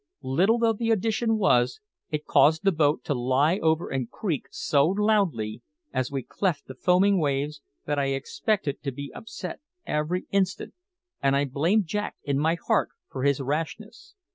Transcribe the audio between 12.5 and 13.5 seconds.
heart for his